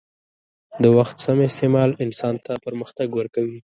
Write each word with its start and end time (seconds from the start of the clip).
د 0.83 0.85
وخت 0.97 1.15
سم 1.25 1.37
استعمال 1.49 1.89
انسان 2.05 2.35
ته 2.45 2.51
پرمختګ 2.65 3.07
ورکوي. 3.15 3.59